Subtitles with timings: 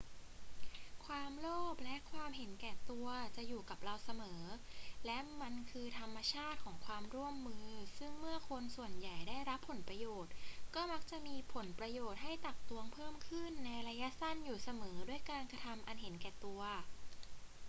[1.05, 4.41] ความโลภและความเห็นแก่ตัวจะอยู่กับเราเสมอ
[5.05, 10.31] และมันคือธรรมชาติของความร่วมมือซึ่งเมื่อคนส่วนใหญ่ได้รับผลประโยชน์
[10.75, 16.61] ก็มักจะมีผลประโยชน์ให้ตักตวงเพิ่มขึ้นในระยะสั้นอยู่เสมอด้วยการกระทำอันเห็นแก่ตัว